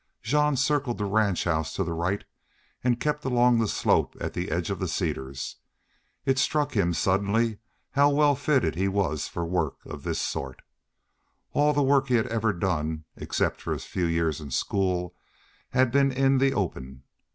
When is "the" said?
0.97-1.05, 1.83-1.93, 3.59-3.67, 4.33-4.49, 4.79-4.87, 11.71-11.83, 16.39-16.51